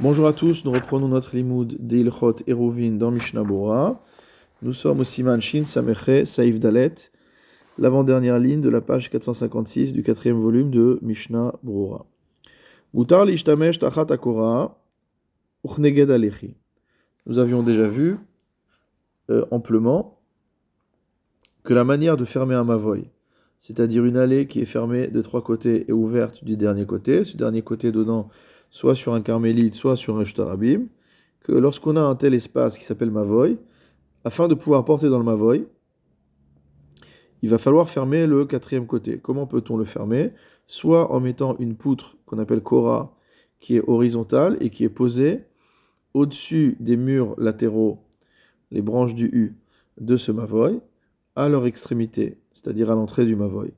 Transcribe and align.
Bonjour 0.00 0.26
à 0.26 0.32
tous, 0.32 0.64
nous 0.64 0.72
reprenons 0.72 1.06
notre 1.06 1.36
limoud 1.36 1.76
d'Ilchot 1.78 2.34
Eruvin 2.48 2.90
dans 2.96 3.12
Mishnah 3.12 3.44
Bora. 3.44 4.02
Nous 4.60 4.72
sommes 4.72 4.98
au 4.98 5.04
Siman 5.04 5.40
Shin 5.40 5.64
Sameche 5.64 6.24
Saif 6.24 6.58
Dalet, 6.58 6.96
l'avant-dernière 7.78 8.40
ligne 8.40 8.60
de 8.60 8.68
la 8.68 8.80
page 8.80 9.08
456 9.08 9.92
du 9.92 10.02
quatrième 10.02 10.36
volume 10.36 10.72
de 10.72 10.98
Mishnah 11.00 11.54
Bora. 11.62 12.06
Mutar 12.92 13.24
l'ishtamesh 13.24 13.78
tachat 13.78 14.06
akora. 14.10 14.76
Nous 15.64 17.38
avions 17.38 17.62
déjà 17.62 17.86
vu 17.86 18.16
euh, 19.30 19.46
amplement 19.52 20.18
que 21.62 21.72
la 21.72 21.84
manière 21.84 22.16
de 22.16 22.24
fermer 22.24 22.56
un 22.56 22.64
mavoy, 22.64 23.12
c'est-à-dire 23.60 24.04
une 24.04 24.16
allée 24.16 24.48
qui 24.48 24.60
est 24.60 24.66
fermée 24.66 25.06
de 25.06 25.22
trois 25.22 25.42
côtés 25.42 25.84
et 25.88 25.92
ouverte 25.92 26.42
du 26.42 26.56
dernier 26.56 26.84
côté, 26.84 27.22
ce 27.22 27.36
dernier 27.36 27.62
côté 27.62 27.92
donnant 27.92 28.28
soit 28.74 28.96
sur 28.96 29.14
un 29.14 29.22
carmélite, 29.22 29.74
soit 29.74 29.96
sur 29.96 30.18
un 30.18 30.24
shtarabim, 30.24 30.88
que 31.44 31.52
lorsqu'on 31.52 31.94
a 31.94 32.00
un 32.00 32.16
tel 32.16 32.34
espace 32.34 32.76
qui 32.76 32.82
s'appelle 32.82 33.12
Mavoy, 33.12 33.56
afin 34.24 34.48
de 34.48 34.54
pouvoir 34.54 34.84
porter 34.84 35.08
dans 35.08 35.18
le 35.18 35.24
Mavoy, 35.24 35.68
il 37.42 37.50
va 37.50 37.58
falloir 37.58 37.88
fermer 37.88 38.26
le 38.26 38.44
quatrième 38.46 38.88
côté. 38.88 39.20
Comment 39.22 39.46
peut-on 39.46 39.76
le 39.76 39.84
fermer? 39.84 40.30
Soit 40.66 41.12
en 41.12 41.20
mettant 41.20 41.56
une 41.58 41.76
poutre 41.76 42.16
qu'on 42.26 42.40
appelle 42.40 42.62
Kora, 42.62 43.16
qui 43.60 43.76
est 43.76 43.82
horizontale 43.86 44.56
et 44.60 44.70
qui 44.70 44.82
est 44.82 44.88
posée 44.88 45.44
au-dessus 46.12 46.76
des 46.80 46.96
murs 46.96 47.36
latéraux, 47.38 48.00
les 48.72 48.82
branches 48.82 49.14
du 49.14 49.26
U 49.26 49.56
de 50.00 50.16
ce 50.16 50.32
Mavoy, 50.32 50.80
à 51.36 51.48
leur 51.48 51.64
extrémité, 51.66 52.40
c'est-à-dire 52.52 52.90
à, 52.90 52.96
l'entrée 52.96 53.24
du 53.24 53.36
Mavoy. 53.36 53.72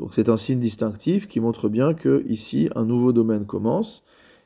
Donc 0.00 0.12
c'est 0.12 0.28
un 0.28 0.36
signe 0.36 0.58
distinctif 0.58 1.28
qui 1.28 1.38
montre 1.38 1.68
bien 1.68 1.94
que 1.94 2.24
ici 2.26 2.68
un 2.74 2.84
nouveau 2.84 3.12
domaine 3.12 3.46
commence 3.46 4.02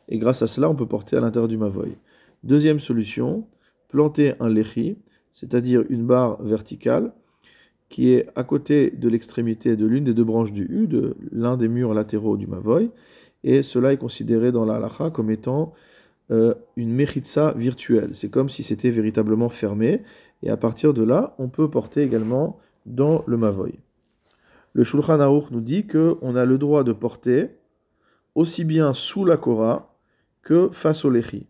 et 0.09 0.19
grâce 0.19 0.43
à 0.43 0.47
cela, 0.47 0.69
on 0.71 0.75
peut 0.75 0.87
porter 0.87 1.17
à 1.17 1.21
l'intérieur 1.21 1.49
du 1.49 1.57
mavoy. 1.57 1.97
Deuxième 2.45 2.81
solution, 2.81 3.47
planter 3.89 4.35
un 4.41 4.49
lechi, 4.49 4.97
c'est-à-dire 5.33 5.85
une 5.89 6.07
barre 6.07 6.43
verticale 6.43 7.13
qui 7.89 8.11
est 8.11 8.29
à 8.37 8.45
côté 8.45 8.91
de 8.91 9.09
l'extrémité 9.09 9.77
de 9.77 9.87
l'une 9.87 10.05
des 10.05 10.15
deux 10.15 10.25
branches 10.25 10.53
du 10.53 10.65
U, 10.65 10.87
de 10.87 11.17
l'un 11.33 11.57
des 11.57 11.69
murs 11.69 11.95
latéraux 11.95 12.37
du 12.37 12.47
mavoy, 12.47 12.91
et 13.45 13.63
cela 13.63 13.93
est 13.93 13.97
considéré 13.97 14.53
dans 14.53 14.65
la 14.65 14.77
halacha 14.77 15.11
comme 15.11 15.31
étant 15.31 15.73
euh, 16.31 16.55
une 16.77 16.93
mechitsa 16.93 17.55
virtuelle. 17.57 18.11
C'est 18.13 18.29
comme 18.29 18.51
si 18.51 18.63
c'était 18.63 18.91
véritablement 18.91 19.49
fermé, 19.49 20.03
et 20.43 20.51
à 20.51 20.57
partir 20.57 20.93
de 20.93 21.03
là, 21.03 21.35
on 21.39 21.49
peut 21.49 21.71
porter 21.71 22.03
également 22.03 22.59
dans 22.85 23.25
le 23.27 23.37
mavoy. 23.37 23.79
Le 24.75 24.85
Shulchan 24.85 25.21
Aruch 25.21 25.51
nous 25.51 25.61
dit 25.61 25.87
qu'on 25.87 26.37
a 26.37 26.45
le 26.45 26.59
droit 26.59 26.85
de 26.85 26.93
porter 26.93 27.51
aussi 28.35 28.65
bien 28.65 28.93
sous 28.93 29.25
la 29.25 29.37
Korah 29.37 29.88
face 30.73 31.05
au 31.05 31.11
lechi. 31.11 31.47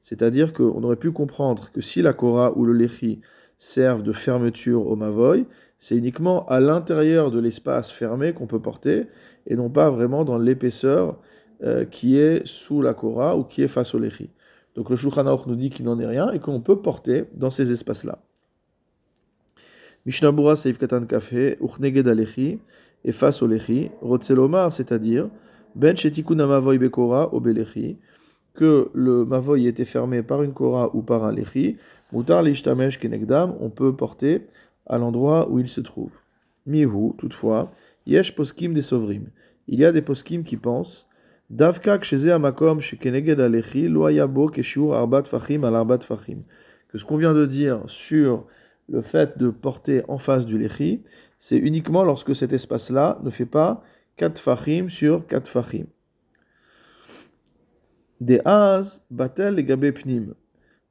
C'est-à-dire 0.00 0.52
qu'on 0.52 0.82
aurait 0.82 0.96
pu 0.96 1.10
comprendre 1.10 1.70
que 1.70 1.80
si 1.80 2.02
la 2.02 2.12
Korah 2.12 2.56
ou 2.56 2.64
le 2.64 2.72
lechi 2.72 3.20
servent 3.58 4.02
de 4.02 4.12
fermeture 4.12 4.86
au 4.86 4.96
mavoy, 4.96 5.46
c'est 5.78 5.96
uniquement 5.96 6.46
à 6.46 6.60
l'intérieur 6.60 7.30
de 7.30 7.38
l'espace 7.38 7.90
fermé 7.90 8.32
qu'on 8.32 8.46
peut 8.46 8.60
porter, 8.60 9.06
et 9.46 9.56
non 9.56 9.70
pas 9.70 9.90
vraiment 9.90 10.24
dans 10.24 10.38
l'épaisseur 10.38 11.18
euh, 11.62 11.84
qui 11.84 12.18
est 12.18 12.46
sous 12.46 12.82
la 12.82 12.94
Korah 12.94 13.36
ou 13.36 13.44
qui 13.44 13.62
est 13.62 13.68
face 13.68 13.94
au 13.94 13.98
lechi. 13.98 14.30
Donc 14.74 14.90
le 14.90 14.96
Shulchan 14.96 15.24
nous 15.46 15.56
dit 15.56 15.70
qu'il 15.70 15.86
n'en 15.86 15.98
est 15.98 16.06
rien 16.06 16.30
et 16.32 16.38
qu'on 16.38 16.60
peut 16.60 16.80
porter 16.80 17.24
dans 17.34 17.50
ces 17.50 17.72
espaces-là. 17.72 18.18
Mishnabura 20.04 20.54
Seif 20.54 20.78
Katan 20.78 21.06
Kafe, 21.06 21.56
Uchneged 21.60 22.06
Alechi, 22.06 22.60
et 23.04 23.12
face 23.12 23.42
au 23.42 23.46
lechi, 23.46 23.90
Rotzelomar, 24.02 24.72
c'est-à-dire 24.72 25.28
Ben 25.74 25.96
Shetikun 25.96 26.38
Amavoy 26.38 26.78
Bekora 26.78 27.32
au 27.32 27.40
Belechi, 27.40 27.96
que 28.56 28.90
le 28.94 29.24
mavoy 29.24 29.66
était 29.66 29.84
fermé 29.84 30.22
par 30.22 30.42
une 30.42 30.52
kora 30.52 30.90
ou 30.94 31.02
par 31.02 31.24
un 31.24 31.32
lechi, 31.32 31.76
mutar 32.12 32.42
l'ishtamesh 32.42 32.98
kenegdam, 32.98 33.54
on 33.60 33.70
peut 33.70 33.94
porter 33.94 34.46
à 34.86 34.98
l'endroit 34.98 35.48
où 35.50 35.60
il 35.60 35.68
se 35.68 35.80
trouve. 35.80 36.18
Mihu, 36.66 37.12
toutefois, 37.18 37.70
yesh 38.06 38.34
poskim 38.34 38.72
des 38.72 38.82
sovrim. 38.82 39.26
Il 39.68 39.78
y 39.78 39.84
a 39.84 39.92
des 39.92 40.02
poskim 40.02 40.42
qui 40.42 40.56
pensent 40.56 41.06
Davka 41.48 41.98
ksheze 41.98 42.32
amakom 42.32 42.80
shekeneged 42.80 43.38
alechi 43.38 43.86
lo 43.86 44.06
ayabo 44.06 44.48
keshur 44.48 44.96
arbat 44.96 45.28
fachim 45.28 45.64
al 45.64 45.76
arbat 45.76 46.02
fachim. 46.02 46.42
Que 46.88 46.98
ce 46.98 47.04
qu'on 47.04 47.18
vient 47.18 47.34
de 47.34 47.46
dire 47.46 47.82
sur 47.86 48.46
le 48.88 49.00
fait 49.00 49.38
de 49.38 49.50
porter 49.50 50.02
en 50.08 50.18
face 50.18 50.46
du 50.46 50.58
lechi, 50.58 51.02
c'est 51.38 51.56
uniquement 51.56 52.02
lorsque 52.02 52.34
cet 52.34 52.52
espace-là 52.52 53.20
ne 53.22 53.30
fait 53.30 53.46
pas 53.46 53.82
4 54.16 54.40
fachim 54.40 54.88
sur 54.88 55.26
4 55.26 55.48
fachim 55.48 55.84
des 58.20 58.40
az 58.44 59.02
batel 59.10 59.58
et 59.58 59.64
gabé 59.64 59.92
pnim? 59.92 60.34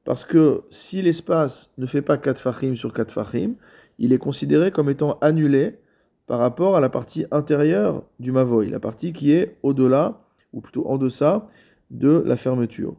Parce 0.03 0.23
que 0.23 0.61
si 0.69 1.01
l'espace 1.01 1.71
ne 1.77 1.85
fait 1.85 2.03
pas 2.03 2.17
4 2.17 2.39
fachim 2.39 2.75
sur 2.75 2.93
4 2.93 3.11
fachim, 3.11 3.55
il 3.97 4.13
est 4.13 4.17
considéré 4.17 4.71
comme 4.71 4.89
étant 4.89 5.17
annulé 5.19 5.79
par 6.27 6.39
rapport 6.39 6.75
à 6.75 6.79
la 6.79 6.89
partie 6.89 7.25
intérieure 7.31 8.03
du 8.19 8.31
mavoy, 8.31 8.69
la 8.69 8.79
partie 8.79 9.13
qui 9.13 9.31
est 9.31 9.57
au-delà, 9.63 10.21
ou 10.53 10.61
plutôt 10.61 10.87
en 10.87 10.97
deçà, 10.97 11.47
de 11.91 12.23
la 12.25 12.35
fermeture. 12.35 12.95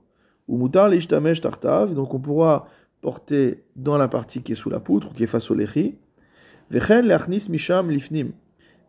Ou 0.49 0.59
mutar 0.59 0.89
l'ishtamesh 0.89 1.41
tartav, 1.41 1.95
donc 1.95 2.15
on 2.15 2.21
pourra 2.21 2.67
porter 3.01 3.65
dans 3.75 3.99
la 3.99 4.09
partie 4.09 4.43
qui 4.43 4.53
est 4.53 4.57
sous 4.57 4.71
la 4.71 4.81
poutre, 4.81 5.11
ou 5.11 5.15
qui 5.15 5.25
est 5.25 5.29
face 5.29 5.51
au 5.51 5.55
lechi, 5.55 5.97
vechen 6.71 7.07
leachnis 7.07 7.49
misham 7.49 7.91
lifnim. 7.91 8.33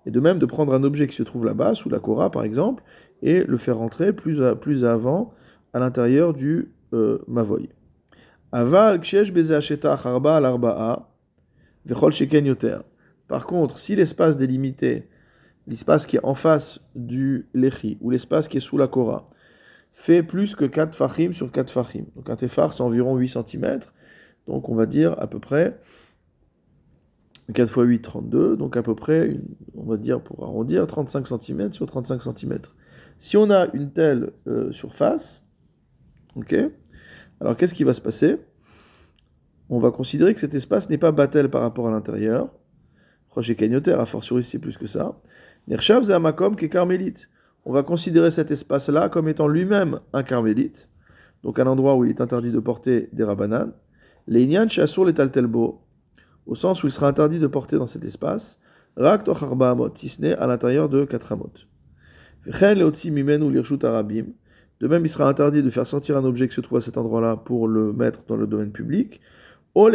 Et 0.07 0.11
de 0.11 0.21
même 0.21 0.39
de 0.39 0.45
prendre 0.45 0.73
un 0.73 0.83
objet 0.83 1.05
qui 1.05 1.15
se 1.15 1.23
trouve 1.23 1.45
là-bas, 1.45 1.75
sous 1.75 1.89
la 1.89 1.99
kora 1.99 2.31
par 2.31 2.43
exemple, 2.43 2.81
et 3.21 3.43
le 3.43 3.57
faire 3.57 3.77
rentrer 3.77 4.13
plus, 4.13 4.41
plus 4.61 4.85
avant 4.85 5.33
à 5.73 5.79
l'intérieur 5.79 6.33
du 6.33 6.71
euh, 6.93 7.19
mavoy. 7.27 7.69
Aval 8.53 9.01
kshesh 9.01 9.33
harba 9.83 10.37
al 10.37 10.99
vechol 11.85 12.13
sheken 12.13 12.45
yoter. 12.45 12.77
Par 13.27 13.45
contre, 13.45 13.79
si 13.79 13.97
l'espace 13.97 14.37
délimité, 14.37 15.09
l'espace 15.67 16.05
qui 16.05 16.15
est 16.15 16.23
en 16.23 16.35
face 16.35 16.79
du 16.95 17.49
lechi, 17.53 17.97
ou 17.99 18.09
l'espace 18.09 18.47
qui 18.47 18.57
est 18.57 18.61
sous 18.61 18.77
la 18.77 18.87
kora, 18.87 19.27
fait 19.91 20.23
plus 20.23 20.55
que 20.55 20.63
4 20.63 20.95
fachim 20.95 21.33
sur 21.33 21.51
4 21.51 21.69
fachim. 21.69 22.05
Donc 22.15 22.29
un 22.29 22.37
tefar, 22.37 22.71
c'est 22.71 22.81
environ 22.81 23.17
8 23.17 23.27
cm. 23.45 23.79
Donc 24.47 24.69
on 24.69 24.75
va 24.75 24.85
dire 24.85 25.15
à 25.19 25.27
peu 25.27 25.39
près 25.39 25.77
4 27.53 27.67
x 27.67 27.75
8, 27.75 28.01
32. 28.01 28.57
Donc 28.57 28.77
à 28.77 28.83
peu 28.83 28.95
près, 28.95 29.37
on 29.75 29.83
va 29.83 29.97
dire 29.97 30.21
pour 30.21 30.43
arrondir, 30.43 30.85
35 30.85 31.27
cm 31.27 31.71
sur 31.73 31.85
35 31.85 32.21
cm. 32.21 32.59
Si 33.19 33.37
on 33.37 33.49
a 33.49 33.67
une 33.73 33.91
telle 33.91 34.31
euh, 34.47 34.71
surface, 34.71 35.43
ok, 36.35 36.55
alors 37.39 37.55
qu'est-ce 37.55 37.73
qui 37.73 37.83
va 37.83 37.93
se 37.93 38.01
passer? 38.01 38.37
On 39.69 39.79
va 39.79 39.91
considérer 39.91 40.33
que 40.33 40.39
cet 40.39 40.53
espace 40.53 40.89
n'est 40.89 40.97
pas 40.97 41.11
battel 41.11 41.49
par 41.49 41.61
rapport 41.61 41.87
à 41.87 41.91
l'intérieur. 41.91 42.49
Roger 43.29 43.55
Cagnoter, 43.55 43.93
a 43.93 44.05
fortiori 44.05 44.43
c'est 44.43 44.59
plus 44.59 44.77
que 44.77 44.87
ça. 44.87 45.19
Nershav 45.67 46.03
Zamakom 46.03 46.55
qui 46.55 46.65
est 46.65 46.69
carmélite. 46.69 47.29
On 47.65 47.73
va 47.73 47.83
considérer 47.83 48.31
cet 48.31 48.49
espace-là 48.49 49.09
comme 49.09 49.27
étant 49.27 49.47
lui-même 49.47 49.99
un 50.13 50.23
carmélite, 50.23 50.87
donc 51.43 51.59
un 51.59 51.67
endroit 51.67 51.95
où 51.95 52.05
il 52.05 52.09
est 52.11 52.21
interdit 52.21 52.51
de 52.51 52.59
porter 52.59 53.09
des 53.11 53.23
rabananes. 53.23 53.73
Les 54.27 54.45
Inyan 54.45 54.67
Shasur 54.69 55.05
les 55.05 55.13
Taltelbo, 55.13 55.81
au 56.47 56.55
sens 56.55 56.83
où 56.83 56.87
il 56.87 56.91
sera 56.91 57.07
interdit 57.07 57.39
de 57.39 57.47
porter 57.47 57.77
dans 57.77 57.87
cet 57.87 58.03
espace, 58.05 58.59
Rak 58.95 59.27
si 59.95 60.09
ce 60.09 60.21
n'est 60.21 60.33
à 60.33 60.47
l'intérieur 60.47 60.89
de 60.89 61.05
4 61.05 61.31
amot. 61.33 61.51
De 64.79 64.87
même, 64.87 65.05
il 65.05 65.09
sera 65.09 65.27
interdit 65.27 65.61
de 65.61 65.69
faire 65.69 65.85
sortir 65.85 66.17
un 66.17 66.23
objet 66.23 66.47
qui 66.47 66.55
se 66.55 66.61
trouve 66.61 66.77
à 66.77 66.81
cet 66.81 66.97
endroit-là 66.97 67.35
pour 67.35 67.67
le 67.67 67.93
mettre 67.93 68.23
dans 68.25 68.37
le 68.37 68.47
domaine 68.47 68.71
public, 68.71 69.19
ou 69.75 69.89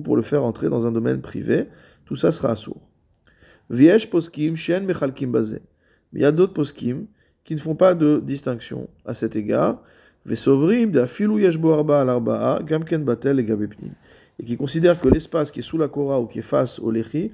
pour 0.00 0.16
le 0.16 0.22
faire 0.22 0.44
entrer 0.44 0.68
dans 0.68 0.86
un 0.86 0.92
domaine 0.92 1.20
privé. 1.20 1.68
Tout 2.04 2.16
ça 2.16 2.32
sera 2.32 2.50
assourd. 2.50 2.80
Viesh 3.70 4.10
poskim, 4.10 4.56
shen 4.56 4.84
mechalkim 4.84 5.32
bazé. 5.32 5.62
Mais 6.12 6.20
il 6.20 6.22
y 6.22 6.26
a 6.26 6.32
d'autres 6.32 6.52
poskim 6.52 7.06
qui 7.44 7.54
ne 7.54 7.60
font 7.60 7.74
pas 7.74 7.94
de 7.94 8.20
distinction 8.22 8.88
à 9.04 9.14
cet 9.14 9.36
égard. 9.36 9.82
Et 14.38 14.44
qui 14.44 14.56
considèrent 14.56 15.00
que 15.00 15.08
l'espace 15.08 15.50
qui 15.50 15.60
est 15.60 15.62
sous 15.62 15.78
la 15.78 15.88
Korah 15.88 16.20
ou 16.20 16.26
qui 16.26 16.40
est 16.40 16.42
face 16.42 16.78
au 16.78 16.90
lechi 16.90 17.32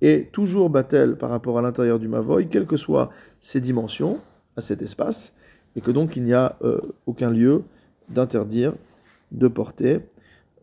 est 0.00 0.32
toujours 0.32 0.70
battel 0.70 1.16
par 1.16 1.30
rapport 1.30 1.58
à 1.58 1.62
l'intérieur 1.62 1.98
du 1.98 2.08
Mavoy, 2.08 2.48
quelles 2.48 2.66
que 2.66 2.76
soient 2.76 3.10
ses 3.40 3.60
dimensions 3.60 4.20
à 4.56 4.60
cet 4.60 4.82
espace, 4.82 5.34
et 5.76 5.80
que 5.80 5.90
donc 5.90 6.16
il 6.16 6.22
n'y 6.22 6.32
a 6.32 6.56
euh, 6.62 6.80
aucun 7.06 7.30
lieu 7.30 7.64
d'interdire 8.08 8.74
de 9.32 9.48
porter 9.48 10.00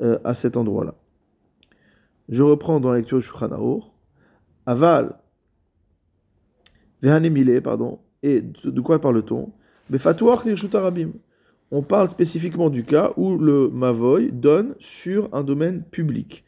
euh, 0.01 0.19
à 0.23 0.33
cet 0.33 0.57
endroit-là. 0.57 0.95
Je 2.29 2.43
reprends 2.43 2.79
dans 2.79 2.91
la 2.91 2.97
lecture 2.97 3.17
de 3.17 3.21
Shulchan 3.21 3.81
Aval, 4.65 5.19
Vehanemile, 7.01 7.61
pardon, 7.61 7.99
et 8.23 8.41
de 8.41 8.81
quoi 8.81 8.99
parle-t-on? 8.99 9.51
On 11.77 11.81
parle 11.81 12.07
spécifiquement 12.07 12.69
du 12.69 12.85
cas 12.85 13.11
où 13.17 13.37
le 13.37 13.67
Mavoy 13.67 14.31
donne 14.31 14.75
sur 14.79 15.27
un 15.33 15.43
domaine 15.43 15.83
public. 15.83 16.45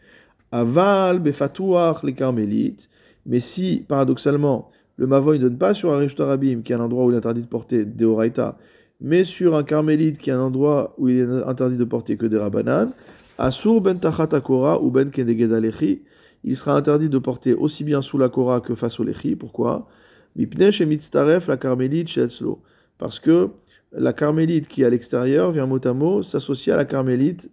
Aval, 0.54 1.20
Befatouach, 1.20 2.02
les 2.04 2.14
carmélites. 2.14 2.90
Mais 3.26 3.42
si, 3.42 3.84
paradoxalement, 3.90 4.72
le 4.96 5.06
Mavoy 5.06 5.38
ne 5.38 5.50
donne 5.50 5.58
pas 5.58 5.74
sur 5.74 5.92
un 5.92 6.08
Arabim, 6.20 6.62
qui 6.62 6.72
est 6.72 6.78
un 6.78 6.80
endroit 6.80 7.04
où 7.04 7.12
il 7.12 7.16
est 7.16 7.18
interdit 7.18 7.42
de 7.42 7.48
porter 7.48 7.84
Deoraita, 7.84 8.58
mais 9.02 9.26
sur 9.26 9.58
un 9.58 9.64
carmélite 9.64 10.18
qui 10.18 10.30
est 10.30 10.34
un 10.34 10.40
endroit 10.40 10.96
où 10.98 11.10
il 11.10 11.18
est 11.18 11.44
interdit 11.46 11.76
de 11.76 11.84
porter 11.84 12.16
que 12.16 12.26
des 12.26 12.38
rabanan, 12.38 12.94
Asur 13.38 13.82
ben 13.82 14.00
tachat 14.00 14.30
akora 14.32 14.82
ou 14.82 14.92
ben 14.92 15.12
keneged 15.12 15.52
alechi, 15.52 16.04
il 16.46 16.56
sera 16.56 16.78
interdit 16.78 17.10
de 17.10 17.18
porter 17.18 17.54
aussi 17.54 17.84
bien 17.84 18.02
sous 18.02 18.18
la 18.18 18.30
que 18.30 18.76
face 18.76 18.98
au 18.98 19.04
lechi. 19.04 19.36
Pourquoi? 19.36 19.90
Mipne 20.38 20.72
shemitztaref 20.72 21.50
la 21.50 21.58
carmélite 21.58 22.08
shetzlo. 22.08 22.62
Parce 22.98 23.20
que 23.20 23.50
la 23.92 24.14
carmélite 24.14 24.68
qui 24.68 24.82
est 24.82 24.86
à 24.86 24.90
l'extérieur 24.90 25.52
vient 25.52 25.66
mot 25.66 25.80
à 25.86 25.94
mot 25.94 26.24
s'associer 26.24 26.74
à 26.74 26.76
la 26.76 26.86
carmélite 26.86 27.50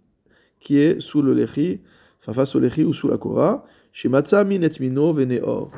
qui 0.59 0.77
est 0.77 0.99
sous 0.99 1.21
le 1.21 1.33
lechi, 1.33 1.81
enfin 2.19 2.33
face 2.33 2.55
au 2.55 2.59
lechi 2.59 2.83
ou 2.83 2.93
sous 2.93 3.07
la 3.07 3.17
kora. 3.17 3.65
Chez 3.91 4.09
min 4.09 4.21
et 4.21 4.71
mino 4.81 5.13
veneor. 5.13 5.71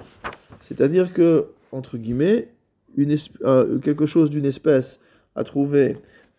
C'est-à-dire 0.61 1.13
que, 1.13 1.45
entre 1.71 1.97
guillemets, 1.97 2.49
euh, 3.43 3.77
quelque 3.77 4.07
chose 4.07 4.31
d'une 4.31 4.45
espèce 4.45 4.99
a 5.35 5.43
trouvé 5.43 5.97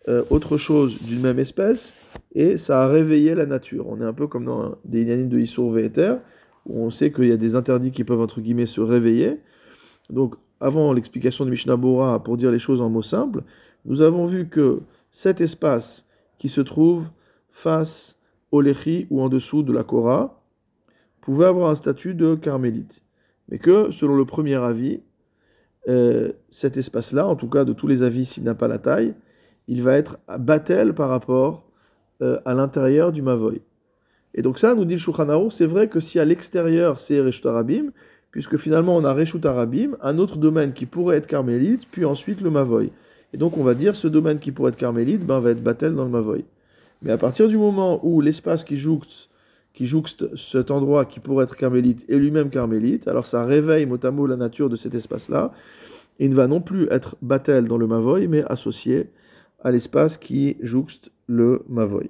euh, 0.09 0.23
autre 0.29 0.57
chose 0.57 1.01
d'une 1.03 1.21
même 1.21 1.39
espèce 1.39 1.93
et 2.33 2.57
ça 2.57 2.83
a 2.83 2.87
réveillé 2.87 3.33
la 3.33 3.45
nature. 3.45 3.87
On 3.87 4.01
est 4.01 4.05
un 4.05 4.13
peu 4.13 4.27
comme 4.27 4.45
dans 4.45 4.75
des 4.83 5.03
inanimes 5.03 5.29
de 5.29 5.39
Issour 5.39 5.71
Véter, 5.71 6.15
où 6.65 6.83
on 6.83 6.89
sait 6.89 7.11
qu'il 7.11 7.27
y 7.27 7.31
a 7.31 7.37
des 7.37 7.55
interdits 7.55 7.91
qui 7.91 8.03
peuvent, 8.03 8.21
entre 8.21 8.41
guillemets, 8.41 8.65
se 8.65 8.81
réveiller. 8.81 9.37
Donc, 10.09 10.35
avant 10.59 10.91
l'explication 10.93 11.45
de 11.45 11.49
Mishnah 11.49 11.77
Bora, 11.77 12.21
pour 12.21 12.37
dire 12.37 12.51
les 12.51 12.59
choses 12.59 12.81
en 12.81 12.89
mots 12.89 13.01
simples, 13.01 13.43
nous 13.85 14.01
avons 14.01 14.25
vu 14.25 14.47
que 14.47 14.81
cet 15.11 15.41
espace 15.41 16.05
qui 16.37 16.49
se 16.49 16.61
trouve 16.61 17.09
face 17.49 18.17
au 18.51 18.61
Lechi 18.61 19.07
ou 19.09 19.21
en 19.21 19.29
dessous 19.29 19.63
de 19.63 19.73
la 19.73 19.83
Korah 19.83 20.41
pouvait 21.21 21.45
avoir 21.45 21.69
un 21.69 21.75
statut 21.75 22.13
de 22.13 22.35
carmélite. 22.35 23.01
Mais 23.49 23.59
que, 23.59 23.91
selon 23.91 24.15
le 24.15 24.25
premier 24.25 24.55
avis, 24.55 25.01
euh, 25.87 26.31
cet 26.49 26.77
espace-là, 26.77 27.27
en 27.27 27.35
tout 27.35 27.49
cas 27.49 27.65
de 27.65 27.73
tous 27.73 27.87
les 27.87 28.03
avis 28.03 28.25
s'il 28.25 28.43
n'a 28.43 28.55
pas 28.55 28.67
la 28.67 28.77
taille, 28.77 29.15
il 29.67 29.81
va 29.81 29.97
être 29.97 30.19
battel 30.39 30.93
par 30.93 31.09
rapport 31.09 31.69
euh, 32.21 32.39
à 32.45 32.53
l'intérieur 32.53 33.11
du 33.11 33.21
Mavoy. 33.21 33.61
Et 34.33 34.41
donc 34.41 34.59
ça, 34.59 34.75
nous 34.75 34.85
dit 34.85 34.95
le 34.95 35.49
c'est 35.49 35.65
vrai 35.65 35.87
que 35.87 35.99
si 35.99 36.19
à 36.19 36.25
l'extérieur 36.25 36.99
c'est 36.99 37.19
Reshut 37.19 37.45
Arabim, 37.45 37.91
puisque 38.31 38.57
finalement 38.57 38.95
on 38.95 39.03
a 39.03 39.13
Reshut 39.13 39.45
Arabim, 39.45 39.97
un 40.01 40.17
autre 40.17 40.37
domaine 40.37 40.73
qui 40.73 40.85
pourrait 40.85 41.17
être 41.17 41.27
carmélite, 41.27 41.87
puis 41.89 42.05
ensuite 42.05 42.41
le 42.41 42.51
Mavoy. 42.51 42.91
Et 43.33 43.37
donc 43.37 43.57
on 43.57 43.63
va 43.63 43.73
dire 43.73 43.95
ce 43.95 44.07
domaine 44.07 44.39
qui 44.39 44.51
pourrait 44.51 44.69
être 44.69 44.77
carmélite, 44.77 45.25
ben, 45.25 45.39
va 45.39 45.51
être 45.51 45.63
battel 45.63 45.95
dans 45.95 46.03
le 46.03 46.09
Mavoy. 46.09 46.45
Mais 47.01 47.11
à 47.11 47.17
partir 47.17 47.47
du 47.47 47.57
moment 47.57 47.99
où 48.05 48.21
l'espace 48.21 48.63
qui 48.63 48.77
jouxte, 48.77 49.29
qui 49.73 49.85
jouxte 49.85 50.35
cet 50.35 50.71
endroit 50.71 51.05
qui 51.05 51.19
pourrait 51.19 51.45
être 51.45 51.55
carmélite 51.55 52.05
est 52.09 52.17
lui-même 52.17 52.49
carmélite, 52.49 53.07
alors 53.07 53.27
ça 53.27 53.45
réveille 53.45 53.85
mot 53.85 53.97
à 54.03 54.11
mot 54.11 54.27
la 54.27 54.35
nature 54.35 54.69
de 54.69 54.75
cet 54.75 54.95
espace-là, 54.95 55.53
et 56.19 56.27
ne 56.27 56.35
va 56.35 56.47
non 56.47 56.59
plus 56.59 56.87
être 56.91 57.15
battel 57.21 57.67
dans 57.67 57.77
le 57.77 57.87
Mavoy, 57.87 58.27
mais 58.27 58.43
associé 58.43 59.09
à 59.63 59.71
l'espace 59.71 60.17
qui 60.17 60.57
jouxte 60.61 61.11
le 61.27 61.63
Mavoy. 61.69 62.09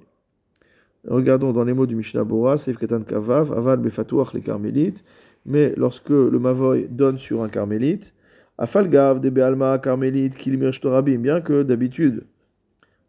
Regardons 1.07 1.53
dans 1.53 1.63
les 1.63 1.73
mots 1.73 1.85
du 1.85 1.95
Mishnah 1.95 2.23
Bora, 2.23 2.57
Seif 2.57 2.77
Ketan 2.77 3.01
Kavav, 3.01 3.53
Aval 3.53 3.79
Befatuach 3.79 4.33
les 4.33 4.41
carmélites, 4.41 5.03
mais 5.45 5.73
lorsque 5.77 6.09
le 6.09 6.37
Mavoy 6.39 6.87
donne 6.89 7.17
sur 7.17 7.43
un 7.43 7.49
carmélite, 7.49 8.13
Afalgav 8.61 9.21
de 9.21 9.29
Bealma 9.29 9.79
carmélite 9.79 10.35
Kilimir 10.35 10.73
Shtorabim, 10.73 11.19
bien 11.19 11.39
que 11.39 11.63
d'habitude, 11.63 12.25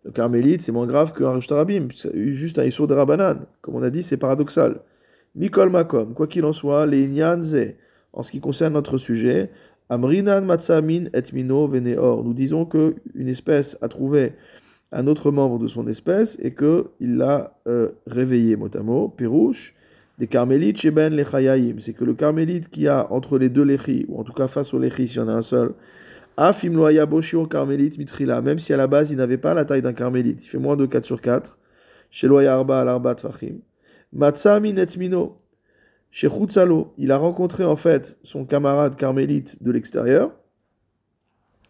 le 0.05 0.13
carmélite 0.13 0.63
c'est 0.63 0.71
moins 0.71 0.87
grave 0.87 1.13
qu'un 1.13 1.41
Shtorabim, 1.41 1.89
juste 2.15 2.61
un 2.61 2.65
Issour 2.65 2.87
de 2.87 2.95
Rabanan, 2.95 3.47
comme 3.61 3.75
on 3.75 3.83
a 3.83 3.91
dit, 3.91 4.05
c'est 4.05 4.17
paradoxal. 4.17 4.81
Mikol 5.35 5.69
Makom, 5.71 6.15
quoi 6.15 6.29
qu'il 6.29 6.45
en 6.45 6.53
soit, 6.53 6.87
les 6.87 7.09
Nyanze, 7.09 7.75
en 8.13 8.23
ce 8.23 8.31
qui 8.31 8.39
concerne 8.39 8.75
notre 8.75 8.97
sujet, 8.97 9.51
Amrinan 9.89 10.43
Matsamin 10.43 11.07
et 11.13 11.35
Mino 11.35 11.67
Veneor, 11.67 12.23
nous 12.23 12.33
disons 12.33 12.65
qu'une 12.65 13.27
espèce 13.27 13.77
a 13.83 13.89
trouvé 13.89 14.35
un 14.93 15.09
autre 15.09 15.33
membre 15.33 15.59
de 15.59 15.67
son 15.67 15.89
espèce 15.89 16.39
et 16.41 16.55
qu'il 16.55 17.17
l'a 17.17 17.61
euh, 17.67 17.91
réveillé 18.07 18.55
mot 18.55 18.71
à 18.73 18.83
mot. 18.85 19.09
Pirouche, 19.09 19.75
des 20.21 20.27
carmélites 20.27 20.77
chez 20.77 20.91
Ben 20.91 21.17
Lechayaim. 21.17 21.77
C'est 21.79 21.95
que 21.95 22.05
le 22.05 22.13
carmélite 22.13 22.69
qui 22.69 22.87
a 22.87 23.11
entre 23.11 23.39
les 23.39 23.49
deux 23.49 23.65
lechis, 23.65 24.05
ou 24.09 24.21
en 24.21 24.23
tout 24.23 24.35
cas 24.35 24.49
face 24.49 24.75
au 24.75 24.79
lechi 24.79 25.09
s'il 25.09 25.17
y 25.17 25.21
en 25.21 25.29
a 25.29 25.33
un 25.33 25.43
seul, 25.43 25.73
Afim 26.37 26.73
loya 26.73 27.07
boshio 27.07 27.47
carmélite 27.47 27.99
mitrila, 27.99 28.41
même 28.43 28.59
si 28.59 28.73
à 28.73 28.77
la 28.77 28.87
base 28.87 29.11
il 29.11 29.17
n'avait 29.17 29.39
pas 29.39 29.55
la 29.55 29.65
taille 29.65 29.83
d'un 29.83 29.95
carmélite, 29.95 30.45
il 30.45 30.47
fait 30.47 30.59
moins 30.59 30.77
de 30.77 30.85
4 30.87 31.05
sur 31.05 31.21
4. 31.23 31.59
Chez 32.11 32.29
loya 32.29 32.55
arba 32.55 32.81
al 32.81 32.89
arba 32.89 33.15
tfachim. 33.15 33.61
Matsami 34.13 34.75
netmino. 34.75 35.39
Chez 36.11 36.29
Chutzalo, 36.29 36.93
il 36.99 37.13
a 37.13 37.17
rencontré 37.17 37.65
en 37.65 37.77
fait 37.77 38.19
son 38.23 38.45
camarade 38.45 38.97
carmélite 38.97 39.63
de 39.63 39.71
l'extérieur. 39.71 40.33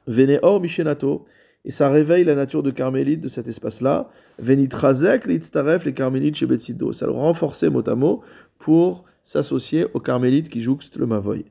Veneor 0.08 0.61
Mishenato 0.61 1.25
et 1.64 1.72
ça 1.72 1.88
réveille 1.90 2.24
la 2.24 2.34
nature 2.34 2.62
de 2.62 2.70
carmélite 2.70 3.20
de 3.20 3.28
cet 3.28 3.46
espace-là. 3.46 4.08
Venitrazek 4.38 5.26
litztaref 5.26 5.84
les 5.84 5.92
carmélites 5.92 6.36
chez 6.36 6.46
Betsido. 6.46 6.92
Ça 6.92 7.06
le 7.06 7.12
renforçait 7.12 7.68
mot 7.68 7.86
à 7.86 7.94
mot 7.94 8.22
pour 8.58 9.04
s'associer 9.22 9.86
aux 9.92 10.00
carmélites 10.00 10.48
qui 10.48 10.62
jouxtent 10.62 10.96
le 10.96 11.06
Mavoy. 11.06 11.44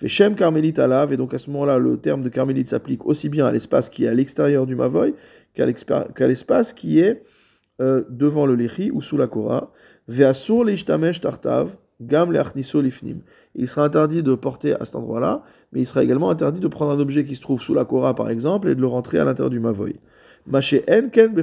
Veshem 0.00 0.36
carmélite 0.36 0.78
alav, 0.78 1.12
et 1.12 1.16
donc 1.16 1.34
à 1.34 1.38
ce 1.38 1.50
moment-là, 1.50 1.78
le 1.78 1.96
terme 1.96 2.22
de 2.22 2.28
carmélite 2.28 2.68
s'applique 2.68 3.04
aussi 3.04 3.28
bien 3.28 3.46
à 3.46 3.52
l'espace 3.52 3.90
qui 3.90 4.04
est 4.04 4.08
à 4.08 4.14
l'extérieur 4.14 4.64
du 4.64 4.76
Mavoy 4.76 5.14
qu'à 5.54 5.66
l'espace 6.26 6.72
qui 6.72 7.00
est 7.00 7.24
euh, 7.80 8.04
devant 8.08 8.46
le 8.46 8.54
Lechi 8.54 8.92
ou 8.92 9.00
sous 9.00 9.16
la 9.16 9.26
Kora. 9.26 9.72
Veasur 10.06 10.64
l'ishtamesh 10.64 11.20
tartav, 11.20 11.76
gam 12.00 12.32
lifnim. 12.32 13.20
Il 13.54 13.68
sera 13.68 13.86
interdit 13.86 14.22
de 14.22 14.34
porter 14.34 14.74
à 14.74 14.84
cet 14.84 14.96
endroit-là, 14.96 15.42
mais 15.72 15.80
il 15.80 15.86
sera 15.86 16.02
également 16.02 16.30
interdit 16.30 16.60
de 16.60 16.68
prendre 16.68 16.92
un 16.92 17.00
objet 17.00 17.24
qui 17.24 17.36
se 17.36 17.40
trouve 17.40 17.60
sous 17.60 17.74
la 17.74 17.84
Kora, 17.84 18.14
par 18.14 18.30
exemple, 18.30 18.68
et 18.68 18.74
de 18.74 18.80
le 18.80 18.86
rentrer 18.86 19.18
à 19.18 19.24
l'intérieur 19.24 19.50
du 19.50 19.60
Mavoy. 19.60 19.96
enken 20.46 21.34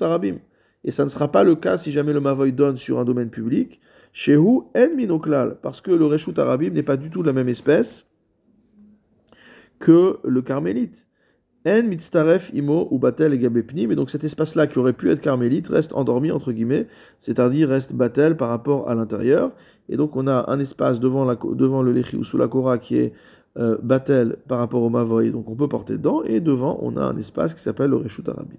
arabim. 0.00 0.36
Et 0.84 0.90
ça 0.90 1.04
ne 1.04 1.08
sera 1.08 1.30
pas 1.30 1.44
le 1.44 1.56
cas 1.56 1.78
si 1.78 1.92
jamais 1.92 2.12
le 2.12 2.20
Mavoy 2.20 2.52
donne 2.52 2.76
sur 2.76 2.98
un 2.98 3.04
domaine 3.04 3.30
public. 3.30 3.80
Shehu 4.12 4.62
en 4.74 4.96
minoklal, 4.96 5.58
parce 5.60 5.82
que 5.82 5.90
le 5.90 6.06
Reshut 6.06 6.38
Arabim 6.38 6.70
n'est 6.70 6.82
pas 6.82 6.96
du 6.96 7.10
tout 7.10 7.20
de 7.20 7.26
la 7.26 7.34
même 7.34 7.50
espèce 7.50 8.06
que 9.78 10.18
le 10.24 10.40
Carmélite. 10.40 11.06
En 11.66 11.82
mitztaref 11.82 12.52
imo 12.54 12.86
ou 12.92 12.98
batel 12.98 13.34
et 13.34 13.38
gabepnim. 13.38 13.90
Et 13.90 13.96
donc 13.96 14.10
cet 14.10 14.22
espace-là 14.22 14.68
qui 14.68 14.78
aurait 14.78 14.92
pu 14.92 15.10
être 15.10 15.20
carmélite 15.20 15.66
reste 15.66 15.92
endormi, 15.94 16.30
entre 16.30 16.52
guillemets, 16.52 16.86
c'est-à-dire 17.18 17.68
reste 17.68 17.92
batel 17.92 18.36
par 18.36 18.48
rapport 18.48 18.88
à 18.88 18.94
l'intérieur. 18.94 19.50
Et 19.88 19.96
donc 19.96 20.14
on 20.14 20.28
a 20.28 20.48
un 20.48 20.60
espace 20.60 21.00
devant, 21.00 21.24
le 21.24 21.92
lechi 21.92 22.16
ou 22.16 22.22
sous 22.22 22.38
la 22.38 22.46
kora 22.46 22.78
qui 22.78 22.98
est 22.98 23.12
euh, 23.58 23.78
batel 23.82 24.36
par 24.46 24.58
rapport 24.58 24.82
au 24.82 24.90
mavoy, 24.90 25.30
donc 25.30 25.48
on 25.48 25.56
peut 25.56 25.66
porter 25.66 25.94
dedans. 25.94 26.22
Et 26.22 26.38
devant, 26.38 26.78
on 26.82 26.96
a 26.96 27.02
un 27.02 27.16
espace 27.16 27.52
qui 27.52 27.60
s'appelle 27.60 27.90
le 27.90 27.96
reshut 27.96 28.28
arabi. 28.28 28.58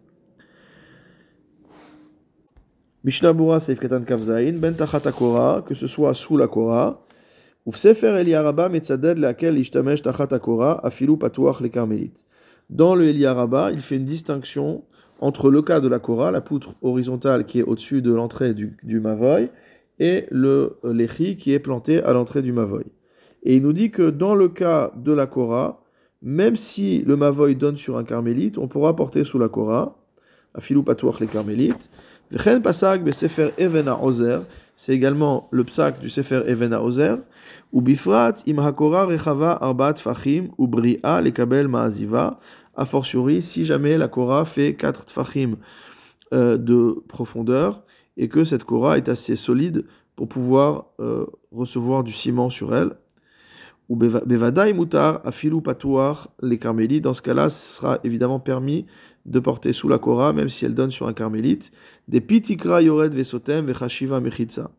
Mishnah 3.06 3.32
Bura 3.32 3.62
Seif 3.62 3.80
Katan 3.80 4.02
Kavzain, 4.02 4.52
Ben 4.58 4.74
Tachat 4.74 5.12
Kora, 5.14 5.64
que 5.66 5.74
ce 5.76 5.88
soit 5.88 6.14
sous 6.14 6.36
la 6.36 6.48
kora, 6.48 7.06
ou 7.66 7.74
Sefer 7.74 8.20
Eliaraba 8.20 8.68
Metzaded 8.68 9.18
laquelle 9.18 9.58
Ishtamesh 9.58 10.02
Tachat 10.02 10.38
Kora, 10.40 10.86
Afilu 10.86 11.16
Patuach 11.16 11.62
les 11.62 11.70
carmélites. 11.70 12.26
Dans 12.70 12.96
le 12.96 13.06
Eliaraba, 13.06 13.72
il 13.72 13.82
fait 13.82 13.96
une 13.96 14.06
distinction 14.06 14.84
entre 15.20 15.50
le 15.50 15.62
cas 15.62 15.80
de 15.80 15.88
la 15.88 16.00
Kora, 16.00 16.32
la 16.32 16.42
poutre 16.42 16.76
horizontale 16.82 17.46
qui 17.46 17.60
est 17.60 17.64
au-dessus 17.64 18.02
de 18.02 18.14
l'entrée 18.14 18.54
du, 18.54 18.78
du 18.84 19.00
Mavoy, 19.00 19.50
et 20.00 20.26
le 20.30 20.78
euh, 20.84 20.94
Lechi 20.94 21.38
qui 21.38 21.54
est 21.54 21.60
planté 21.60 22.04
à 22.04 22.14
l'entrée 22.14 22.42
du 22.42 22.52
Mavoy. 22.52 22.84
Et 23.44 23.56
il 23.56 23.64
nous 23.64 23.74
dit 23.74 23.90
que 23.90 24.10
dans 24.10 24.36
le 24.36 24.50
cas 24.50 24.92
de 24.96 25.12
la 25.12 25.26
Kora, 25.26 25.82
même 26.22 26.56
si 26.56 27.00
le 27.00 27.16
Mavoy 27.16 27.56
donne 27.56 27.78
sur 27.78 27.98
un 27.98 28.04
carmélite, 28.04 28.58
on 28.58 28.68
pourra 28.68 28.96
porter 28.96 29.24
sous 29.24 29.40
la 29.40 29.50
Kora, 29.50 29.98
à 30.54 30.60
patouach 30.84 31.20
les 31.20 31.28
carmélites. 31.28 31.90
Vechen 32.32 32.62
pasag 32.62 33.10
sefer 33.12 33.54
evena 33.58 34.04
ozer, 34.04 34.42
c'est 34.78 34.94
également 34.94 35.50
le 35.52 35.64
psak 35.64 36.00
du 36.00 36.10
sefer 36.10 36.44
evena 36.46 36.84
ozer, 36.84 37.18
ou 37.74 37.82
bifrat 37.82 38.36
im 38.48 38.60
hakora 38.60 39.08
rechava 39.08 39.58
arbat 39.60 39.96
fachim 39.98 40.52
ou 40.58 40.68
bria 40.68 41.20
lekabel 41.20 41.68
ma'aziva, 41.68 42.40
a 42.76 42.86
fortiori 42.86 43.42
si 43.42 43.66
jamais 43.66 43.98
la 43.98 44.08
Kora 44.08 44.46
fait 44.46 44.76
4 44.76 45.08
tfachim 45.08 45.58
euh, 46.32 46.58
de 46.58 47.04
profondeur, 47.08 47.84
et 48.18 48.30
que 48.30 48.44
cette 48.44 48.64
Kora 48.64 48.98
est 48.98 49.10
assez 49.10 49.36
solide 49.36 49.84
pour 50.16 50.30
pouvoir 50.30 50.86
euh, 51.00 51.26
recevoir 51.52 52.04
du 52.04 52.14
ciment 52.14 52.50
sur 52.50 52.76
elle. 52.76 52.92
Ou 53.90 53.96
Bevadai 53.96 54.74
Mutar, 54.74 55.22
Afilu 55.26 55.62
Patouar, 55.62 56.30
les 56.42 56.58
carmélites. 56.58 57.04
Dans 57.04 57.14
ce 57.14 57.22
cas-là, 57.22 57.50
ce 57.50 57.78
sera 57.78 58.00
évidemment 58.04 58.40
permis 58.40 58.86
de 59.28 59.40
porter 59.40 59.74
sous 59.74 59.88
la 59.88 60.00
Kora, 60.00 60.34
même 60.34 60.50
si 60.50 60.66
elle 60.66 60.74
donne 60.74 60.92
sur 60.92 61.08
un 61.08 61.14
carmélite, 61.14 61.72
des 62.08 62.22
Pitikra 62.22 62.82
Yored 62.82 63.14
Vesotem 63.14 63.66
Vechashiva 63.66 64.20
Mechitza. 64.20 64.72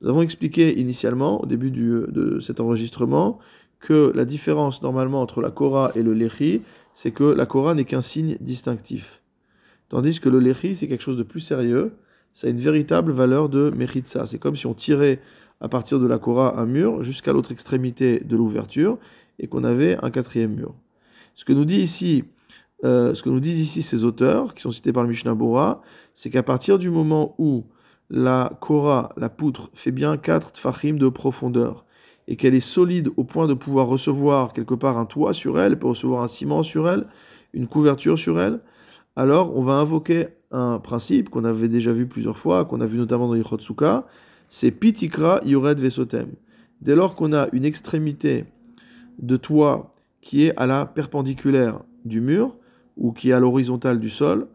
Nous 0.00 0.08
avons 0.08 0.22
expliqué 0.22 0.78
initialement, 0.78 1.42
au 1.42 1.46
début 1.46 1.70
de 1.70 2.38
cet 2.40 2.60
enregistrement, 2.60 3.38
que 3.80 4.12
la 4.14 4.24
différence 4.24 4.82
normalement 4.82 5.22
entre 5.22 5.40
la 5.40 5.50
Kora 5.50 5.90
et 5.94 6.02
le 6.02 6.14
Lechi, 6.14 6.62
c'est 6.94 7.10
que 7.10 7.24
la 7.24 7.46
Kora 7.46 7.74
n'est 7.74 7.84
qu'un 7.84 8.02
signe 8.02 8.36
distinctif. 8.40 9.22
Tandis 9.88 10.20
que 10.20 10.28
le 10.28 10.38
Lechi, 10.38 10.76
c'est 10.76 10.86
quelque 10.86 11.02
chose 11.02 11.16
de 11.16 11.22
plus 11.22 11.40
sérieux, 11.40 11.92
ça 12.32 12.46
a 12.46 12.50
une 12.50 12.60
véritable 12.60 13.10
valeur 13.10 13.48
de 13.48 13.70
Mechitsa. 13.74 14.26
C'est 14.26 14.38
comme 14.38 14.54
si 14.54 14.66
on 14.66 14.74
tirait 14.74 15.20
à 15.60 15.68
partir 15.68 15.98
de 15.98 16.06
la 16.06 16.18
Kora 16.18 16.60
un 16.60 16.66
mur 16.66 17.02
jusqu'à 17.02 17.32
l'autre 17.32 17.52
extrémité 17.52 18.20
de 18.20 18.36
l'ouverture 18.36 18.98
et 19.38 19.48
qu'on 19.48 19.64
avait 19.64 19.96
un 20.02 20.10
quatrième 20.10 20.54
mur. 20.54 20.74
Ce 21.34 21.44
que 21.44 21.52
nous 21.52 21.64
dit 21.64 21.80
ici 21.80 22.24
euh, 22.84 23.14
ce 23.14 23.22
que 23.22 23.28
nous 23.28 23.40
disent 23.40 23.60
ici 23.60 23.82
ces 23.82 24.04
auteurs, 24.04 24.54
qui 24.54 24.62
sont 24.62 24.70
cités 24.70 24.92
par 24.92 25.02
le 25.02 25.08
Mishnah 25.08 25.34
Bora, 25.34 25.82
c'est 26.14 26.30
qu'à 26.30 26.42
partir 26.42 26.78
du 26.78 26.90
moment 26.90 27.34
où 27.38 27.64
la 28.08 28.52
Korah, 28.60 29.12
la 29.16 29.28
poutre, 29.28 29.70
fait 29.74 29.92
bien 29.92 30.16
4 30.16 30.52
tfachim 30.52 30.94
de 30.94 31.08
profondeur, 31.08 31.84
et 32.26 32.36
qu'elle 32.36 32.54
est 32.54 32.60
solide 32.60 33.10
au 33.16 33.24
point 33.24 33.46
de 33.46 33.54
pouvoir 33.54 33.86
recevoir 33.86 34.52
quelque 34.52 34.74
part 34.74 34.98
un 34.98 35.06
toit 35.06 35.34
sur 35.34 35.60
elle, 35.60 35.78
peut 35.78 35.88
recevoir 35.88 36.22
un 36.22 36.28
ciment 36.28 36.62
sur 36.62 36.88
elle, 36.88 37.06
une 37.52 37.66
couverture 37.66 38.18
sur 38.18 38.40
elle, 38.40 38.60
alors 39.16 39.56
on 39.56 39.62
va 39.62 39.74
invoquer 39.74 40.28
un 40.50 40.78
principe 40.78 41.28
qu'on 41.28 41.44
avait 41.44 41.68
déjà 41.68 41.92
vu 41.92 42.06
plusieurs 42.06 42.38
fois, 42.38 42.64
qu'on 42.64 42.80
a 42.80 42.86
vu 42.86 42.98
notamment 42.98 43.28
dans 43.28 43.34
Yichotsuka, 43.34 44.06
c'est 44.48 44.70
Pitikra 44.70 45.40
Yored 45.44 45.78
Vesotem. 45.78 46.28
Dès 46.80 46.94
lors 46.94 47.14
qu'on 47.14 47.32
a 47.32 47.48
une 47.52 47.64
extrémité 47.64 48.46
de 49.18 49.36
toit 49.36 49.92
qui 50.22 50.44
est 50.44 50.56
à 50.56 50.66
la 50.66 50.86
perpendiculaire 50.86 51.80
du 52.04 52.20
mur, 52.20 52.56
ou 53.00 53.12
qui 53.12 53.30
est 53.30 53.32
à 53.32 53.40
l'horizontale 53.40 53.98
du 53.98 54.10
sol, 54.10 54.46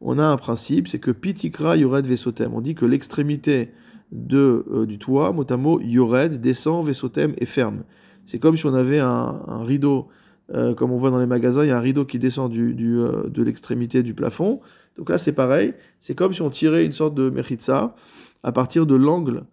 on 0.00 0.18
a 0.18 0.24
un 0.24 0.36
principe, 0.36 0.88
c'est 0.88 0.98
que 0.98 1.10
Pitikra 1.10 1.76
Yored 1.76 2.06
Vesotem. 2.06 2.54
On 2.54 2.62
dit 2.62 2.74
que 2.74 2.86
l'extrémité 2.86 3.70
de, 4.10 4.64
euh, 4.72 4.86
du 4.86 4.98
toit, 4.98 5.32
mot 5.32 5.44
à 5.48 5.82
Yored, 5.82 6.40
descend, 6.40 6.84
Vesotem 6.84 7.34
est 7.38 7.46
ferme. 7.46 7.84
C'est 8.26 8.38
comme 8.38 8.56
si 8.56 8.66
on 8.66 8.74
avait 8.74 8.98
un, 8.98 9.62
rideau, 9.62 10.08
euh, 10.52 10.74
comme 10.74 10.90
on 10.90 10.96
voit 10.96 11.10
dans 11.10 11.18
les 11.18 11.26
magasins, 11.26 11.64
il 11.64 11.68
y 11.68 11.70
a 11.70 11.76
un 11.76 11.80
rideau 11.80 12.06
qui 12.06 12.18
descend 12.18 12.50
du, 12.50 12.98
euh, 12.98 13.28
de 13.28 13.42
l'extrémité 13.42 14.02
du 14.02 14.14
plafond. 14.14 14.60
Donc 14.96 15.10
là, 15.10 15.18
c'est 15.18 15.32
pareil. 15.32 15.74
C'est 16.00 16.14
comme 16.14 16.32
si 16.32 16.42
on 16.42 16.50
tirait 16.50 16.84
une 16.84 16.92
sorte 16.92 17.14
de 17.14 17.28
mechitza 17.28 17.94
à 18.42 18.52
partir 18.52 18.86
de 18.86 18.94
l'angle 18.94 19.44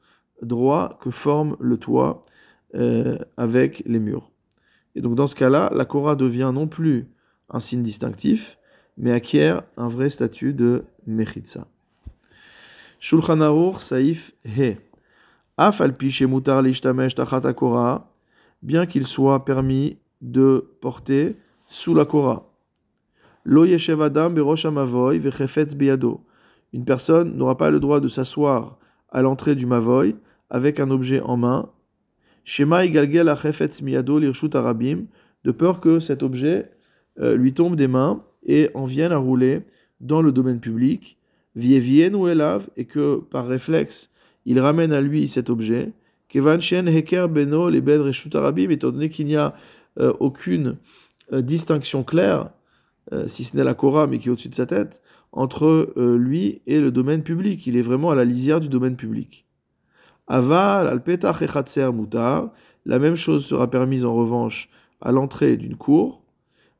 droit 0.41 0.97
que 1.01 1.11
forme 1.11 1.57
le 1.59 1.77
toit 1.77 2.23
avec 3.37 3.81
les 3.87 3.97
murs. 3.97 4.29
Et 4.93 5.01
donc 5.01 5.15
dans 5.15 5.25
ce 5.25 5.35
cas-là, 5.35 5.71
la 5.73 5.85
Korah 5.85 6.15
devient 6.15 6.51
non 6.53 6.67
plus 6.67 7.07
un 7.49 7.59
signe 7.59 7.83
distinctif, 7.83 8.57
mais 8.97 9.11
acquiert 9.11 9.63
un 9.77 9.87
vrai 9.87 10.09
statut 10.09 10.53
de 10.53 10.85
Mechitza. 11.05 11.67
Shulchan 12.99 13.41
Aruch 13.41 13.81
Saif 13.81 14.33
He. 14.43 14.77
Af 15.57 15.81
mutar 16.21 16.61
l'ishtamesh 16.61 17.15
tachat 17.15 17.41
bien 18.61 18.85
qu'il 18.85 19.05
soit 19.05 19.45
permis 19.45 19.97
de 20.21 20.77
porter 20.81 21.35
sous 21.69 21.93
la 21.93 22.05
Korah. 22.05 22.47
Lo 23.43 23.65
yeshev 23.65 24.01
adam 24.01 24.31
berosh 24.31 24.65
amavoy 24.65 25.19
vechefetz 25.19 25.75
biyado. 25.75 26.21
Une 26.73 26.85
personne 26.85 27.37
n'aura 27.37 27.55
pas 27.55 27.69
le 27.71 27.79
droit 27.79 27.99
de 27.99 28.07
s'asseoir 28.07 28.77
à 29.09 29.21
l'entrée 29.21 29.55
du 29.55 29.65
mavoy 29.65 30.15
avec 30.49 30.79
un 30.79 30.89
objet 30.89 31.21
en 31.21 31.37
main. 31.37 31.69
Shema 32.43 32.85
igalgel 32.85 33.29
achefetz 33.29 33.81
miyado 33.81 34.19
lirshut 34.19 34.53
arabim, 34.55 35.05
de 35.43 35.51
peur 35.51 35.79
que 35.79 35.99
cet 35.99 36.23
objet 36.23 36.71
euh, 37.19 37.35
lui 37.35 37.53
tombe 37.53 37.75
des 37.75 37.87
mains 37.87 38.23
et 38.45 38.69
en 38.73 38.85
viennent 38.85 39.11
à 39.11 39.17
rouler 39.17 39.61
dans 39.99 40.21
le 40.21 40.31
domaine 40.31 40.59
public, 40.59 41.17
ou 41.55 42.27
et 42.27 42.85
que 42.85 43.17
par 43.31 43.47
réflexe, 43.47 44.11
il 44.45 44.59
ramène 44.59 44.93
à 44.93 45.01
lui 45.01 45.27
cet 45.27 45.49
objet. 45.49 45.91
Kevan 46.29 46.61
shen 46.61 46.87
heker 46.87 47.29
beno 47.29 47.69
les 47.69 47.81
ben 47.81 48.11
arabim, 48.33 48.69
étant 48.69 48.91
donné 48.91 49.09
qu'il 49.09 49.25
n'y 49.25 49.35
a 49.35 49.55
euh, 49.99 50.13
aucune 50.19 50.77
euh, 51.33 51.41
distinction 51.41 52.03
claire, 52.03 52.51
si 53.27 53.45
ce 53.45 53.55
n'est 53.55 53.63
la 53.63 53.73
Korah, 53.73 54.05
mais 54.05 54.19
qui 54.19 54.27
est 54.27 54.31
au-dessus 54.31 54.49
de 54.49 54.55
sa 54.55 54.65
tête, 54.65 55.01
entre 55.31 55.93
lui 56.17 56.61
et 56.67 56.77
le 56.77 56.91
domaine 56.91 57.23
public. 57.23 57.65
Il 57.65 57.77
est 57.77 57.81
vraiment 57.81 58.11
à 58.11 58.15
la 58.15 58.25
lisière 58.25 58.59
du 58.59 58.67
domaine 58.67 58.97
public. 58.97 59.45
Aval, 60.27 60.87
al 60.87 61.01
mutar, 61.93 62.51
la 62.85 62.99
même 62.99 63.15
chose 63.15 63.45
sera 63.45 63.69
permise 63.69 64.03
en 64.03 64.13
revanche 64.13 64.69
à 64.99 65.13
l'entrée 65.13 65.55
d'une 65.55 65.77
cour. 65.77 66.21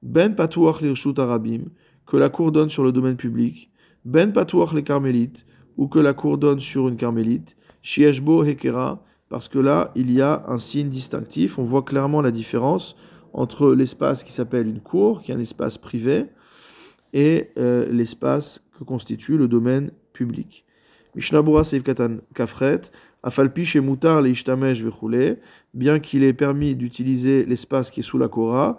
Ben 0.02 0.36
patouach 0.36 0.82
l'irshut 0.82 1.18
arabim, 1.20 1.66
que 2.06 2.18
la 2.18 2.30
cour 2.30 2.52
donne 2.52 2.70
sur 2.70 2.84
le 2.84 2.92
domaine 2.92 3.18
public, 3.18 3.72
ben 4.06 4.32
patouach 4.32 4.74
les 4.74 4.84
carmélites, 4.84 5.46
ou 5.76 5.88
que 5.88 6.00
la 6.00 6.14
cour 6.14 6.38
donne 6.38 6.60
sur 6.60 6.88
une 6.88 6.98
carmélite, 6.98 7.56
shieshbo 7.82 8.44
hekera, 8.44 9.04
parce 9.30 9.48
que 9.48 9.60
là, 9.60 9.92
il 9.96 10.12
y 10.12 10.22
a 10.22 10.44
un 10.48 10.58
signe 10.58 10.90
distinctif, 10.90 11.60
on 11.60 11.64
voit 11.64 11.84
clairement 11.84 12.22
la 12.22 12.32
différence 12.32 12.96
entre 13.34 13.74
l'espace 13.74 14.24
qui 14.24 14.32
s'appelle 14.32 14.68
une 14.68 14.80
cour, 14.80 15.22
qui 15.22 15.32
est 15.32 15.36
un 15.36 15.40
espace 15.40 15.78
privé, 15.78 16.26
et 17.14 17.52
euh, 17.58 17.92
l'espace 17.92 18.64
que 18.78 18.84
constitue 18.84 19.38
le 19.38 19.48
domaine 19.48 19.92
public. 20.14 20.66
Mishnabura 21.16 21.64
Seif 21.64 21.84
Kafret, 22.34 22.82
Afalpi 23.24 23.66
chez 23.66 23.80
Moutar 23.80 24.22
les 24.22 24.34
bien 25.74 26.00
qu'il 26.00 26.24
ait 26.24 26.34
permis 26.34 26.76
d'utiliser 26.76 27.46
l'espace 27.46 27.90
qui 27.90 28.02
est 28.02 28.04
sous 28.04 28.18
la 28.18 28.28
Korah, 28.28 28.78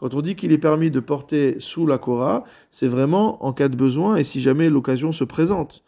Quand 0.00 0.14
on 0.14 0.22
dit 0.22 0.34
qu'il 0.34 0.52
est 0.52 0.58
permis 0.58 0.90
de 0.90 1.00
porter 1.00 1.56
sous 1.58 1.86
la 1.86 1.98
Korah, 1.98 2.44
c'est 2.70 2.86
vraiment 2.86 3.44
en 3.44 3.52
cas 3.52 3.68
de 3.68 3.76
besoin 3.76 4.16
et 4.16 4.24
si 4.24 4.40
jamais 4.40 4.70
l'occasion 4.70 5.12
se 5.12 5.24
présente. 5.24 5.84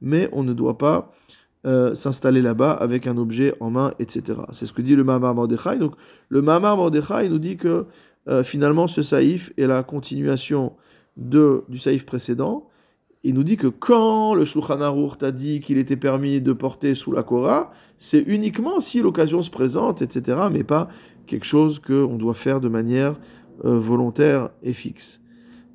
Mais 0.00 0.28
on 0.32 0.42
ne 0.42 0.52
doit 0.52 0.78
pas 0.78 1.12
euh, 1.64 1.94
s'installer 1.94 2.42
là-bas 2.42 2.72
avec 2.72 3.06
un 3.06 3.16
objet 3.16 3.54
en 3.60 3.70
main, 3.70 3.94
etc. 4.00 4.40
C'est 4.50 4.66
ce 4.66 4.72
que 4.72 4.82
dit 4.82 4.96
le 4.96 5.04
Mahamar 5.04 5.34
Mordechai. 5.34 5.78
Donc, 5.78 5.94
le 6.28 6.42
Mahamar 6.42 6.76
Mordechai 6.76 7.28
nous 7.28 7.38
dit 7.38 7.56
que 7.56 7.86
euh, 8.28 8.42
finalement, 8.42 8.86
ce 8.86 9.02
saïf 9.02 9.52
est 9.56 9.66
la 9.66 9.82
continuation 9.82 10.72
de, 11.16 11.64
du 11.68 11.78
saïf 11.78 12.04
précédent. 12.04 12.68
Il 13.24 13.34
nous 13.34 13.44
dit 13.44 13.56
que 13.56 13.68
quand 13.68 14.34
le 14.34 14.44
Shulchan 14.44 14.80
Aruch 14.80 15.18
t'a 15.18 15.30
dit 15.30 15.60
qu'il 15.60 15.78
était 15.78 15.96
permis 15.96 16.40
de 16.40 16.52
porter 16.52 16.94
sous 16.96 17.12
la 17.12 17.22
Korah, 17.22 17.70
c'est 17.96 18.18
uniquement 18.18 18.80
si 18.80 19.00
l'occasion 19.00 19.42
se 19.42 19.50
présente, 19.50 20.02
etc., 20.02 20.38
mais 20.50 20.64
pas 20.64 20.88
quelque 21.26 21.46
chose 21.46 21.78
qu'on 21.78 22.16
doit 22.16 22.34
faire 22.34 22.60
de 22.60 22.68
manière 22.68 23.20
euh, 23.64 23.78
volontaire 23.78 24.50
et 24.64 24.72
fixe. 24.72 25.20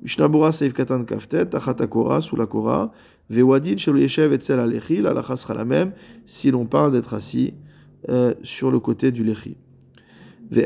Mishnabura 0.02 0.52
Saïf 0.52 0.74
Katan 0.74 1.04
Kaftet, 1.04 1.46
Tachat 1.46 1.74
Korah, 1.86 2.20
sous 2.20 2.36
la 2.36 2.44
Korah, 2.46 2.92
Vewadin 3.30 3.78
Shelo 3.78 3.98
Yeshev 3.98 4.32
Etzel 4.32 4.60
Alechi, 4.60 5.00
la 5.00 5.22
sera 5.36 5.54
la 5.54 5.64
même 5.64 5.92
si 6.26 6.50
l'on 6.50 6.66
parle 6.66 6.92
d'être 6.92 7.14
assis 7.14 7.54
euh, 8.10 8.34
sur 8.42 8.70
le 8.70 8.78
côté 8.78 9.10
du 9.10 9.24
Lechi. 9.24 9.56
Il 10.50 10.58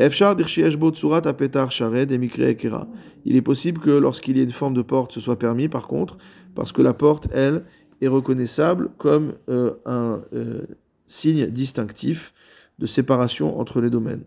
est 3.36 3.42
possible 3.42 3.80
que 3.80 3.90
lorsqu'il 3.90 4.36
y 4.36 4.40
ait 4.40 4.44
une 4.44 4.50
forme 4.50 4.74
de 4.74 4.82
porte, 4.82 5.12
ce 5.12 5.20
soit 5.20 5.38
permis 5.38 5.68
par 5.68 5.88
contre, 5.88 6.18
parce 6.54 6.72
que 6.72 6.82
la 6.82 6.94
porte, 6.94 7.28
elle, 7.32 7.64
est 8.00 8.08
reconnaissable 8.08 8.90
comme 8.98 9.34
euh, 9.48 9.74
un 9.86 10.20
euh, 10.32 10.62
signe 11.06 11.46
distinctif 11.46 12.34
de 12.78 12.86
séparation 12.86 13.60
entre 13.60 13.80
les 13.80 13.90
domaines. 13.90 14.24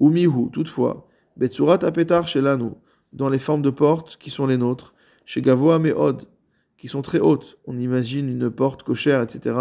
Umihu, 0.00 0.50
toutefois, 0.52 1.08
Betsurat 1.36 1.78
apetar 1.82 2.28
shelanu, 2.28 2.70
dans 3.12 3.28
les 3.28 3.38
formes 3.38 3.62
de 3.62 3.70
porte 3.70 4.16
qui 4.18 4.30
sont 4.30 4.46
les 4.46 4.56
nôtres, 4.56 4.94
chez 5.24 5.40
Gavoa 5.40 5.78
Meod, 5.78 6.26
qui 6.76 6.88
sont 6.88 7.02
très 7.02 7.20
hautes, 7.20 7.58
on 7.66 7.78
imagine 7.78 8.28
une 8.28 8.50
porte 8.50 8.82
cochère, 8.82 9.22
etc. 9.22 9.56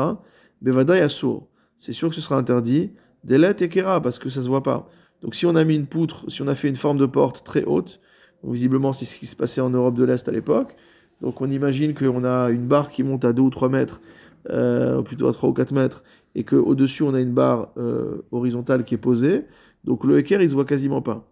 Bevada 0.61 0.97
Yassur, 0.97 1.47
c'est 1.77 1.93
sûr 1.93 2.09
que 2.09 2.15
ce 2.15 2.21
sera 2.21 2.35
interdit, 2.35 2.91
Delet 3.23 3.55
Ekera, 3.61 4.01
parce 4.01 4.19
que 4.19 4.29
ça 4.29 4.41
se 4.41 4.47
voit 4.47 4.63
pas. 4.63 4.89
Donc 5.21 5.35
si 5.35 5.45
on 5.45 5.55
a 5.55 5.63
mis 5.63 5.75
une 5.75 5.87
poutre, 5.87 6.29
si 6.29 6.41
on 6.41 6.47
a 6.47 6.55
fait 6.55 6.67
une 6.67 6.75
forme 6.75 6.97
de 6.97 7.05
porte 7.05 7.45
très 7.45 7.63
haute, 7.63 8.01
visiblement 8.43 8.91
c'est 8.91 9.05
ce 9.05 9.17
qui 9.17 9.25
se 9.25 9.37
passait 9.37 9.61
en 9.61 9.69
Europe 9.69 9.95
de 9.95 10.03
l'Est 10.03 10.27
à 10.27 10.31
l'époque, 10.31 10.75
donc 11.23 11.39
on 11.39 11.49
imagine 11.49 11.93
qu'on 11.93 12.25
a 12.25 12.49
une 12.49 12.67
barre 12.67 12.91
qui 12.91 13.01
monte 13.01 13.23
à 13.23 13.31
2 13.31 13.41
ou 13.41 13.49
3 13.49 13.69
mètres, 13.69 14.01
euh, 14.49 15.01
plutôt 15.01 15.27
à 15.29 15.33
3 15.33 15.49
ou 15.49 15.53
4 15.53 15.71
mètres, 15.71 16.03
et 16.35 16.43
qu'au-dessus 16.43 17.03
on 17.03 17.13
a 17.13 17.21
une 17.21 17.31
barre 17.31 17.69
euh, 17.77 18.25
horizontale 18.31 18.83
qui 18.83 18.93
est 18.95 18.97
posée, 18.97 19.45
donc 19.85 20.03
le 20.03 20.19
Eker 20.19 20.41
il 20.41 20.49
se 20.49 20.53
voit 20.53 20.65
quasiment 20.65 21.01
pas. 21.01 21.31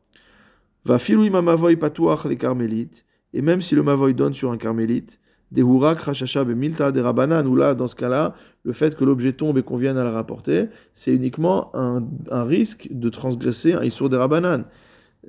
Va 0.86 0.98
filou 0.98 1.30
mavoy 1.30 1.76
patouach 1.76 2.26
les 2.26 2.38
carmélites, 2.38 3.06
et 3.34 3.42
même 3.42 3.62
si 3.62 3.76
le 3.76 3.84
mavoy 3.84 4.14
donne 4.14 4.34
sur 4.34 4.50
un 4.52 4.58
carmélite, 4.58 5.20
des 5.52 5.62
hurak 5.62 6.00
rachachab 6.00 6.50
et 6.50 6.56
milta 6.56 6.94
des 6.94 7.02
rabanan, 7.02 7.46
ou 7.46 7.58
là, 7.58 7.76
dans 7.76 7.88
ce 7.88 7.96
cas-là, 7.96 8.36
le 8.64 8.72
fait 8.72 8.96
que 8.96 9.04
l'objet 9.04 9.34
tombe 9.34 9.58
et 9.58 9.64
qu'on 9.64 9.76
vienne 9.76 9.98
à 9.98 10.06
la 10.06 10.12
rapporter, 10.12 10.68
c'est 10.94 11.14
uniquement 11.14 11.76
un, 11.76 12.04
risque 12.46 12.88
de 12.90 13.10
transgresser 13.10 13.74
un 13.74 13.84
issour 13.84 14.10
des 14.10 14.16
rabanan. 14.16 14.64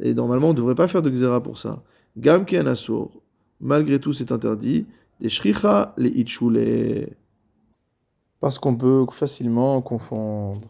Et 0.00 0.14
normalement, 0.14 0.50
on 0.50 0.52
ne 0.52 0.56
devrait 0.56 0.76
pas 0.76 0.86
faire 0.86 1.02
de 1.02 1.10
xéra 1.10 1.42
pour 1.42 1.58
ça. 1.58 1.82
Gam 2.16 2.44
ken 2.44 2.68
malgré 3.62 3.98
tout, 3.98 4.12
c'est 4.12 4.32
interdit. 4.32 4.86
Des 5.20 5.28
shricha 5.30 5.94
les 5.96 6.10
itchoulé. 6.10 7.16
Parce 8.40 8.58
qu'on 8.58 8.76
peut 8.76 9.06
facilement 9.10 9.80
confondre 9.80 10.68